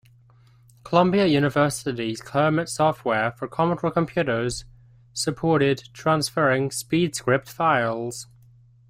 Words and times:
Columbia 0.83 1.27
University's 1.27 2.21
Kermit 2.21 2.67
software 2.69 3.33
for 3.33 3.47
Commodore 3.47 3.91
computers 3.91 4.65
supported 5.13 5.89
transferring 5.93 6.69
SpeedScript 6.69 7.47
files. 7.47 8.25